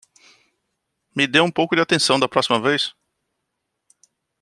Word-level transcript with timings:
Me 1.15 1.25
dê 1.33 1.39
um 1.41 1.51
pouco 1.51 1.75
de 1.75 1.81
atenção 1.83 2.19
da 2.19 2.27
próxima 2.27 2.59
vez! 2.59 2.95